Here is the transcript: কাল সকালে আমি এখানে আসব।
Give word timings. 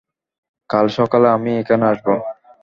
কাল 0.69 0.85
সকালে 0.97 1.27
আমি 1.35 1.51
এখানে 1.61 1.85
আসব। 1.91 2.07